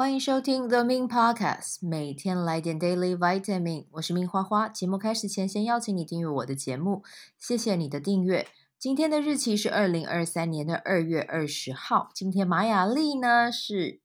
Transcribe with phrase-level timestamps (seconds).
[0.00, 3.84] 欢迎收听 The Min Podcast，每天来点 Daily Vitamin。
[3.90, 4.66] 我是 Min 花花。
[4.66, 7.04] 节目开始前，先邀请你订阅我的节目，
[7.38, 8.48] 谢谢你的订阅。
[8.78, 12.08] 今天的日期是二零二三年的二月二十号。
[12.14, 14.00] 今天玛雅历呢是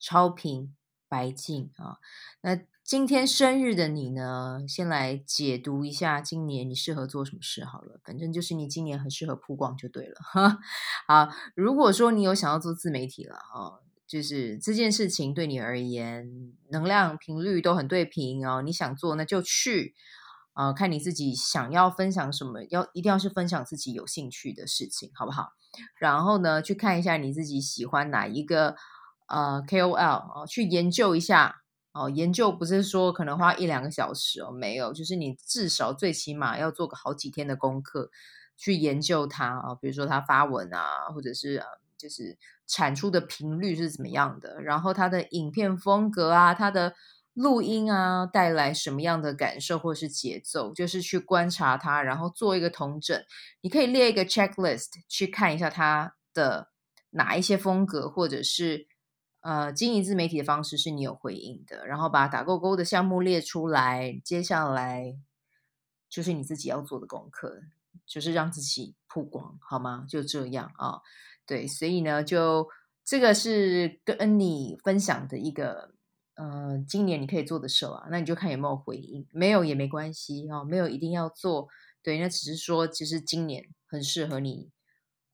[0.00, 0.74] 超频
[1.08, 1.98] 白净啊。
[2.40, 8.00] 那今天生日的你呢，先来解读一下今年你适合做什么事好了。
[8.02, 10.16] 反正就是你今年很适合曝光就对了。
[10.24, 10.58] 哈，
[11.06, 13.85] 好，如果说你有想要做自媒体了啊。
[14.06, 18.62] 就是这件事情对你而言，能量频率都很对频哦。
[18.62, 19.94] 你想做，那就去
[20.52, 25.54] 啊，看你自己想要分享什么，要一定要是分享自己有兴趣的事情，好不好？
[25.98, 28.76] 然后呢，去看一下你自己喜欢哪一个
[29.26, 32.08] 呃 KOL 哦，去研究一下哦。
[32.08, 38.10] 研究不是说可能花一两个小时哦，没有，就是你至少最起码要做个好几天的功课
[38.56, 41.62] 去研究它啊，比如说他发文啊，或者是
[41.98, 42.38] 就是。
[42.68, 44.60] 产出的频率是怎么样的？
[44.60, 46.96] 然后他的影片风格啊，他的
[47.32, 50.74] 录音啊，带来什么样的感受或是节奏？
[50.74, 53.16] 就是去观察他，然后做一个同整。
[53.60, 56.72] 你可以列一个 checklist 去看一下他的
[57.10, 58.88] 哪一些风格，或者是
[59.42, 64.20] 呃经营自媒体的方式是你有回应的，然后把打勾勾的项目列出来。
[64.24, 65.16] 接下来
[66.08, 67.60] 就是你自己要做的功课，
[68.04, 70.04] 就是让自己曝光，好吗？
[70.08, 71.02] 就这样啊。
[71.46, 72.68] 对，所以呢，就
[73.04, 75.92] 这个是跟你分享的一个，
[76.34, 81.68] 呃，今年你可以做的事啊，那你就看有没有回应，没有也没关系哦，没有一定要做，
[82.02, 84.70] 对，那只是说，其实今年很适合你，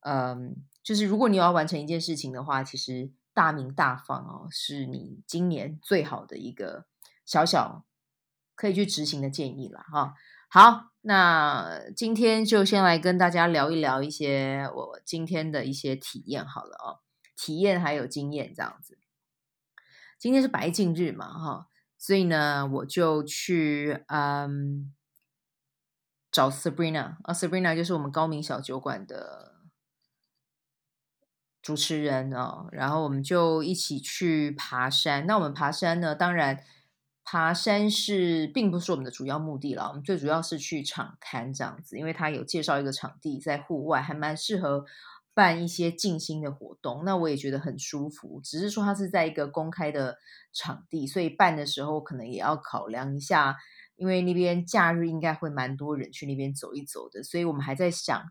[0.00, 6.86] 嗯、就是如果你要完成一件事情的话，其实大鸣大放哦，是你今年最好的一个
[7.24, 7.86] 小小
[8.54, 10.14] 可以去执行的建议了哈。
[10.54, 17.00] 好，那今天就先来跟大家聊一聊一些我今天的一些体验好了哦，
[17.34, 18.98] 体验还有经验这样子。
[20.18, 24.92] 今天是白镜日嘛，哈，所以呢，我就去嗯
[26.30, 29.54] 找 Sabrina 啊，Sabrina 就是我们高明小酒馆的
[31.62, 35.24] 主持人哦，然后我们就一起去爬山。
[35.24, 36.62] 那我们爬山呢，当然。
[37.32, 44.84] 爬山是并不是我们的主要目的了，我们最主要是去场刊这样子，因为他有介绍一个场地在户外，还蛮适合
[45.32, 47.06] 办一些静心的活动。
[47.06, 50.18] 那我也觉得很舒服，只是说它是在一个公开的
[50.52, 53.56] 场地，所以办的时候可能也要考量一下，
[53.96, 58.22] 因为那边假日应该会蛮多人去那边走一走的，所以我们还在想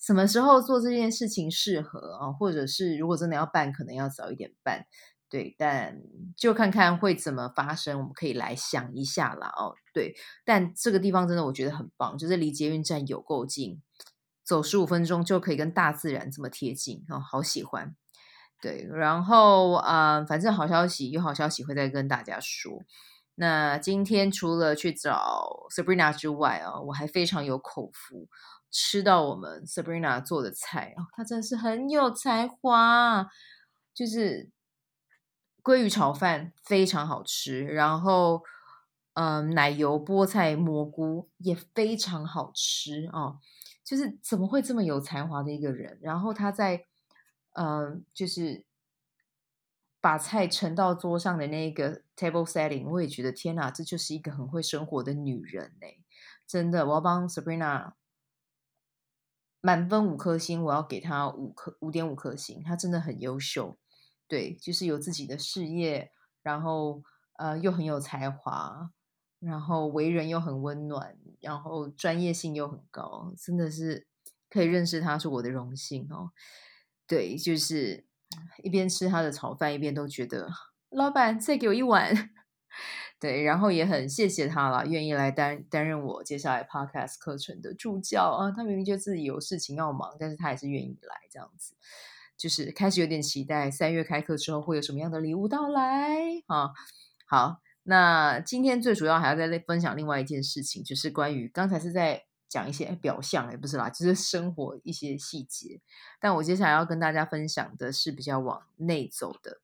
[0.00, 4.86] 什么时候做这件事情适合啊，或者是如果真的要办，可能要早一点办。
[5.32, 5.98] 对，但
[6.36, 9.50] 就看看会怎么发生，我们可以来想一下啦。
[9.56, 13.80] 哦，对，但这个地方真的我觉得很棒，就是离捷运站有够近，
[14.44, 17.96] 走十五分钟就可以跟大自然这么贴近哦，好喜欢。
[18.60, 22.82] 对，然后啊、反正好消息有好消息会再跟大家说。
[23.36, 28.28] 那今天除了去找 Sabrina 之外啊、哦，我还非常有口福，
[28.70, 33.26] 吃到我们 Sabrina 做的菜哦，她真的是很有才华，
[33.94, 34.50] 就是。
[35.62, 38.42] 鲑鱼炒饭非常好吃，然后，
[39.14, 43.38] 嗯、奶油菠菜蘑菇也非常好吃哦。
[43.84, 45.98] 就是怎么会这么有才华的一个人？
[46.02, 46.86] 然后他在，
[47.52, 48.64] 嗯、就是
[50.00, 55.86] 把菜盛到桌上的那个 table setting，我也觉得天哪，这就是一个很会生活的女人呢。
[56.46, 57.92] 真的，我要帮 Sabrina
[59.60, 63.78] 满分五颗星，我要给她五颗五点五颗星，她真的很优秀。
[64.32, 66.10] 对，就是有自己的事业，
[66.42, 67.02] 然后
[67.36, 68.90] 呃又很有才华，
[69.40, 74.06] 然后为人又很温暖，然后专业性又很高，真的是
[74.48, 76.30] 可以认识他是我的荣幸哦。
[77.06, 78.06] 对，就是
[78.62, 80.48] 一边吃他的炒饭，一边都觉得
[80.88, 82.30] 老板再给我一碗。
[83.20, 88.50] 对，然后也很谢谢他了，愿意来担担任我接下来 podcast 课程的助教啊。
[88.50, 91.76] 他明明就自己有事情要忙，但是他还是愿意来这样子。
[92.42, 96.18] 就是开始有点期待，三月开课之后会有什么样的礼物到来
[96.48, 96.72] 啊？
[97.24, 105.80] 好，那今天最主要还要再分享另外一件事情，就是关于刚才是在讲一些表象，也不是啦，就是生活一些细节。
[106.20, 109.60] 但我接下来要跟大家分享的是比较往内走的。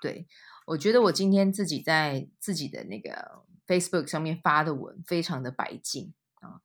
[0.00, 0.26] 对，
[0.68, 6.62] 我觉得我今天自己在自己的那个 Facebook 上面发的文非常的白净啊，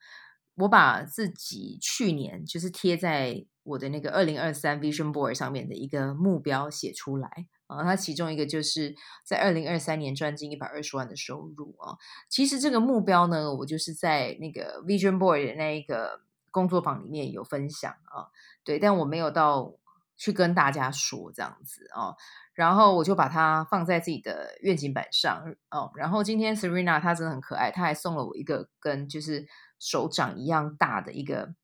[0.60, 3.46] 我把自己去年就是贴在。
[3.64, 7.30] 我的那个二零二三 Vision Board 上面的一个目标写出来
[7.68, 11.94] 啊，它其中一个就是在二零二三年赚进一百二十万的收入啊。
[12.28, 18.34] 其实这个目标呢，我就是在那个 Vision Board 的那一个工作坊里面有分享啊，
[18.64, 19.76] 对，但我没有到
[20.20, 22.16] 去跟大家说这样子哦。
[22.54, 25.92] 然后我就把它放在自己的愿景板上哦。
[25.96, 29.48] 然后今天 Serena 她真的很可爱，她还送了我一个跟就是
[29.80, 31.56] 手掌一样大的一个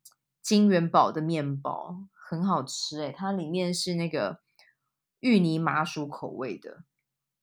[0.42, 1.98] 金元宝的面包，
[2.30, 4.40] 很好吃诶，它里面是那个
[5.20, 6.84] 芋泥麻薯口味的，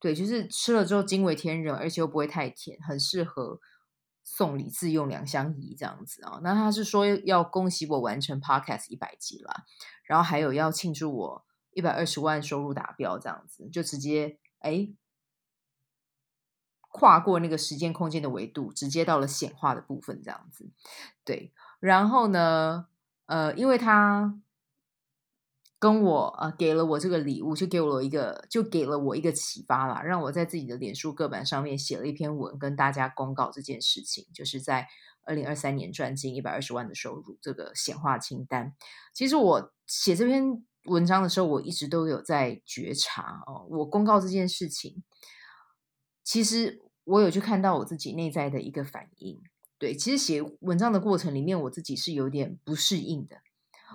[0.00, 3.60] 对，就是吃了之后惊为天人，而且又不会太甜，很适合
[4.22, 6.40] 送礼自用两相宜这样子啊。
[6.42, 9.64] 那他是说要恭喜我完成 Podcast 一百集啦，
[10.04, 11.44] 然后还有要庆祝我。
[11.74, 14.90] 一百二十万收入达标，这样子就直接哎，
[16.90, 20.70] 跨过那个时间空间的维度，直接到了显化的部分，这样子。
[21.24, 22.88] 对，然后呢，
[23.24, 24.38] 呃，因为他
[25.82, 34.86] 跟我呃给了我这个礼物，就给我一个，就给了我一个启发啦，让我在自己的脸书个版上面写了一篇文，跟大家公告这件事情，就是在
[35.24, 38.74] 二零二三年赚进一百二十万的收入这个显化清单。
[39.12, 40.64] 其实我写这篇。
[40.86, 43.64] 文章的时候，我一直都有在觉察哦。
[43.70, 45.04] 我公告这件事情，
[46.24, 49.40] 其实我有去看到我自己内在的一个反应。
[49.78, 53.36] 对，其实写文章的过程里面，我自己是有点不适应的。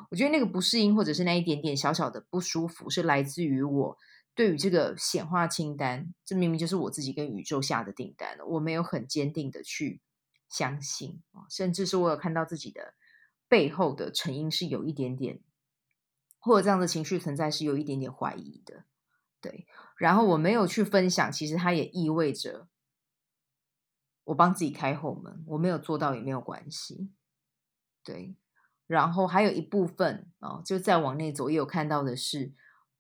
[0.10, 3.98] 我觉得那个不适应，或者是那一点点小小的不舒服，是来自于我
[4.34, 10.02] 对于这个显化清单，这明明就是我自己跟宇宙下的订单，我没有很坚定的去
[10.50, 12.94] 相信，甚至是我有看到自己的
[13.48, 15.42] 背后的成因是有一点点。
[16.40, 18.86] 或者这样的情绪存在是有一点点怀疑的，
[19.42, 19.68] 对。
[19.98, 22.70] 然后我没有去分享，其实它也意味着
[24.26, 27.10] 我帮自己开后门，我没有做到也没有关系，
[28.02, 28.36] 对。
[28.88, 32.52] 然后还有一部分啊，就再往内走，也有看到的是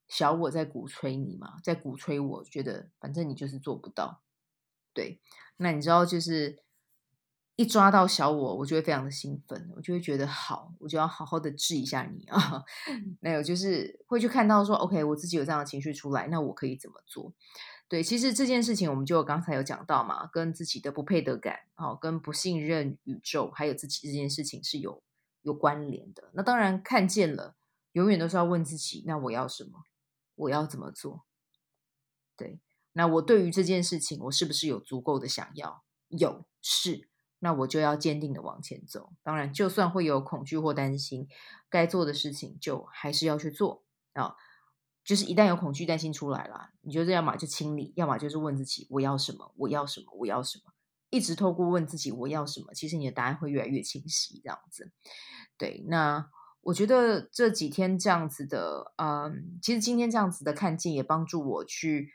[0.08, 4.22] 小我在鼓吹你嘛，在鼓吹我，觉得反正你就是做不到，
[4.94, 5.20] 对。
[5.58, 6.62] 那你知道就是。
[7.60, 12.64] 一抓到小我，我就会非常的兴奋，我就会觉得好，我就要好好的治一下你啊。
[13.20, 17.34] 没有，就是会去看到说，OK，我自己有这样的情绪出来，那我可以怎么做？
[17.88, 25.02] 对，其实这件事情我们就刚才有讲到嘛，跟自己的不配得感，哦，跟不信任宇宙，还有自己这件事情是有
[25.42, 26.32] 有关联的。
[26.34, 27.56] 那当然看见了，
[27.94, 29.84] 永远都是要问自己，那我要什么？
[30.36, 31.26] 我要怎么做？
[32.36, 32.60] 对，
[32.94, 35.84] 那我对于这件事情，我是不是有足够的想要？
[36.10, 37.10] 有，是。
[37.40, 39.14] 那我就要坚定的往前走。
[39.22, 41.28] 当然，就算会有恐惧或担心，
[41.70, 43.84] 该做的事情就还是要去做
[44.14, 44.36] 啊。
[45.04, 49.54] 就是一旦有恐惧、担心出来了，你就要么就清理，要么就是问自己：我要什么？
[49.56, 50.12] 我要什么？
[50.14, 50.74] 我要什么？
[51.10, 54.40] 一直透过问自己我要什么，其实你的答案会越来越清晰。
[54.44, 54.92] 这样子，
[55.58, 55.84] 对。
[55.88, 56.30] 那
[56.62, 62.14] 我觉得这几天这样子的，嗯，其实今天这样子的看见也帮助我去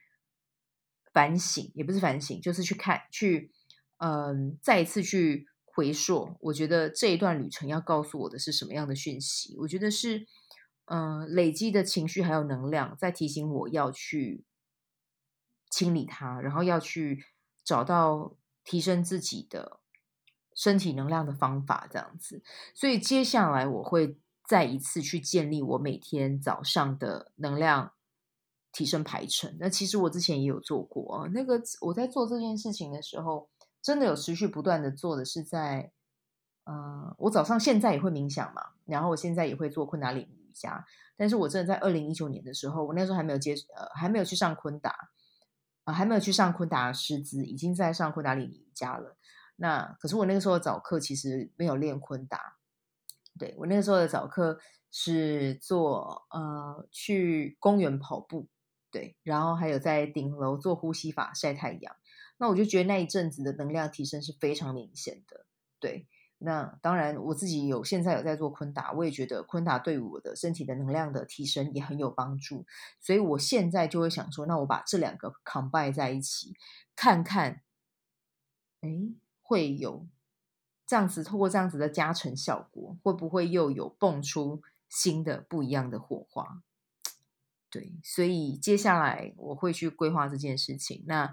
[1.13, 3.51] 反省，也不是反省，就是去看去。
[4.05, 9.55] 嗯，再一次去回溯，我觉得这一段旅程要告诉我的是什么样的讯息？
[9.61, 10.27] 我觉得是，
[10.87, 14.45] 嗯，累积的情绪还有能量在提醒我要去
[15.71, 17.25] 清理它，然后要去
[17.63, 18.35] 找到
[18.65, 19.81] 提升自己的
[20.55, 22.43] 身体能量的方法，这样子。
[22.75, 24.17] 所以接下来我会
[24.49, 27.93] 再一次去建立我每天早上的能量
[28.73, 29.57] 提升排程。
[29.61, 33.49] 那其实我之前也有做过啊，那个我在做这件事情的时候。
[33.83, 35.91] 真的有持续不断的做的是在，
[36.63, 44.95] 呃，我早上现在也会冥想嘛，然后我现在也会做昆达里瑜伽，但是我真的在二零一九年的时候，我那时候还没有接，呃，还没有去上昆达，
[45.85, 49.17] 呃，还没有去上昆达师资，已经在上昆达里尼瑜伽了。
[49.57, 52.57] 那可是我那个时候的早课其实没有练昆达，
[53.39, 54.59] 对，我那个时候的早课
[54.91, 58.49] 是做，呃，去公园跑步，
[58.91, 61.97] 对，然后还有在顶楼做呼吸法晒太阳。
[62.39, 65.47] 那我就觉得那一阵子的能量提升是非常明显的，
[65.79, 66.09] 对。
[66.45, 72.65] 那当然，我自己有现在有在做昆达，我也觉得昆达对我的身体的能量的提升也很有帮助。
[73.01, 76.55] 所以我现在就会想说，那我把这两个 combine 在一起，
[76.95, 77.63] 看看，
[78.81, 78.89] 哎，
[79.43, 80.07] 会有
[80.87, 86.63] 这样子，透过这样子的加成效果，会不会又有蹦出新的不一样的火花？
[87.71, 91.05] 对，所以接下来我会去规划这件事情。
[91.07, 91.33] 那。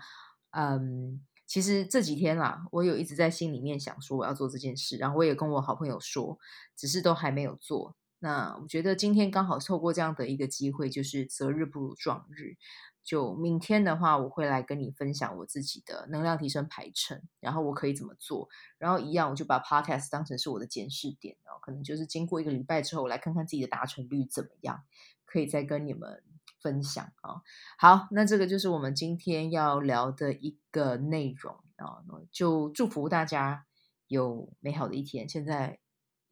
[0.52, 6.38] 嗯，其实这几天啦，我有一直在心里面想说我要做这件事，然后我也跟我好朋友说，
[6.76, 7.96] 只是都还没有做。
[8.20, 12.56] 那我觉得今天刚好透过这样的一个机会，就是择日不如撞日。
[13.02, 18.48] 就明天的话，我会来跟你分享我自己的能量提升排程，然后我可以怎么做。
[18.78, 24.84] 然后一样，我就把 Podcast 当成是我的检视点，然后可能就是经过一个礼拜之后，我来看看自己的达成率怎么样，
[25.26, 26.22] 可以再跟你们。
[26.62, 27.42] 分享啊，
[27.78, 33.66] 好，那这个就是我们今天要聊的一个内容啊，就祝福大家
[34.08, 35.28] 有美好的一天。
[35.28, 35.80] 现在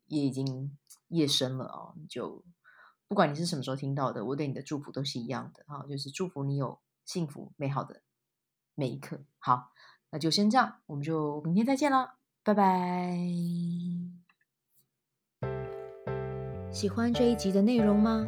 [0.06, 2.44] 也已经夜深了啊，就
[3.08, 8.02] 不管你是什么时候听到的，我对你的祝福都是一样的啊，就是祝福你有幸福美好的
[8.76, 9.24] 每一刻。
[9.40, 9.72] 好，
[10.12, 13.18] 那就先这样，我们就明天再见了，拜拜。
[16.70, 18.28] 喜欢这一集的内容吗？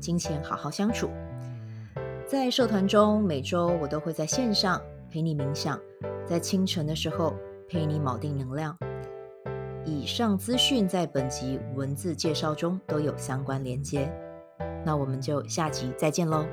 [0.00, 1.10] 金钱好好相处。
[2.26, 5.78] 在社团中，每周我都会在线上陪你冥想，
[6.26, 7.34] 在清晨的时候
[7.68, 8.76] 陪你锚定能量。
[9.84, 14.10] 以上资讯在本集文字介绍中都有相关连接，
[14.84, 16.46] 那我们就下集再见喽。